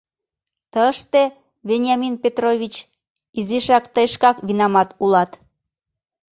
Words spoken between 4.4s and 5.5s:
винамат улат...